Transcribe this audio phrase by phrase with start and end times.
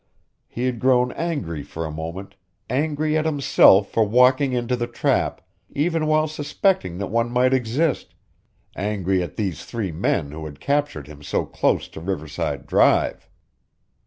[0.47, 2.33] He had grown angry for a moment,
[2.71, 5.41] angry at himself for walking into the trap
[5.75, 8.15] even while suspecting that one might exist,
[8.75, 13.29] angry at these three men who had captured him so close to Riverside Drive.